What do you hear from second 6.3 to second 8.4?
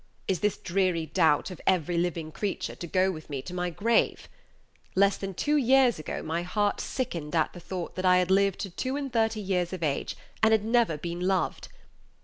heart sickened at the thought that I had